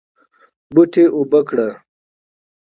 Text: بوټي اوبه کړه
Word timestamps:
بوټي 0.73 1.05
اوبه 1.15 1.39
کړه 1.47 1.69